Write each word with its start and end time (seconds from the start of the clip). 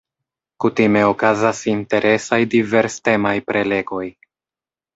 Kutime 0.63 1.03
okazas 1.09 1.61
interesaj, 1.73 2.41
diverstemaj 2.55 3.37
prelegoj. 3.53 4.05